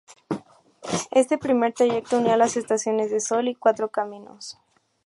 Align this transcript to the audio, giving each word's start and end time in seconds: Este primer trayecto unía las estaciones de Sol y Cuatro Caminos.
Este 1.11 1.37
primer 1.37 1.73
trayecto 1.73 2.17
unía 2.17 2.35
las 2.35 2.57
estaciones 2.57 3.11
de 3.11 3.19
Sol 3.19 3.47
y 3.49 3.53
Cuatro 3.53 3.89
Caminos. 3.89 4.57